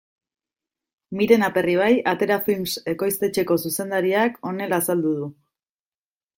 [1.19, 5.33] Miren Aperribai Atera Films ekoiztetxeko zuzendariak honela azaldu du.